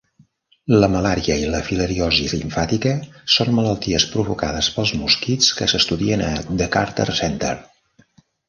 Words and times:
La 0.83 0.87
malària 0.93 1.35
i 1.41 1.49
la 1.55 1.59
filariosi 1.67 2.29
limfàtica 2.31 2.95
són 3.35 3.53
malalties 3.59 4.07
provocades 4.15 4.71
pels 4.79 4.95
mosquits 5.03 5.53
que 5.61 5.71
s"estudien 5.71 6.27
a 6.33 6.35
The 6.51 6.73
Carter 6.79 7.11
Center. 7.25 7.57